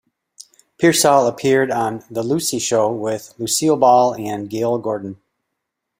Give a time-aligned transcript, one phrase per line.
[0.79, 5.21] Piersall appeared on "The Lucy Show" with Lucille Ball and Gale Gordon.